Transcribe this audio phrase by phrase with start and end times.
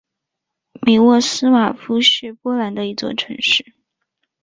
[0.81, 3.75] 米沃斯瓦夫是波兰的一座城市。